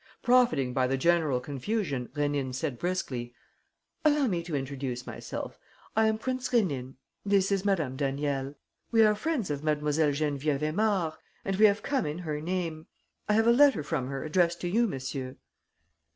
[0.23, 3.35] Profiting by the general confusion, Rénine said briskly:
[4.03, 5.59] "Allow me to introduce myself.
[5.95, 6.95] I am Prince Rénine.
[7.23, 8.55] This is Madame Daniel.
[8.89, 9.75] We are friends of Mlle.
[9.75, 11.13] Geneviève Aymard
[11.45, 12.87] and we have come in her name.
[13.29, 15.35] I have a letter from her addressed to you, monsieur."